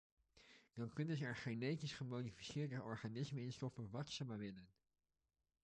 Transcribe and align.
Dan 0.73 0.93
kunnen 0.93 1.17
ze 1.17 1.25
er 1.25 1.35
genetisch 1.35 1.93
gemodificeerde 1.93 2.81
organismen 2.81 3.43
in 3.43 3.51
stoppen, 3.51 3.89
wat 3.89 4.09
ze 4.09 4.25
maar 4.25 4.37
willen. 4.37 4.69